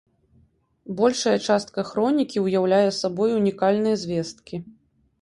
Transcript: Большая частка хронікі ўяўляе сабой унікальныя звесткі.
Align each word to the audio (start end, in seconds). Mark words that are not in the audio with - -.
Большая 1.01 1.35
частка 1.47 1.85
хронікі 1.91 2.43
ўяўляе 2.47 2.83
сабой 3.03 3.39
унікальныя 3.41 3.95
звесткі. 4.09 4.55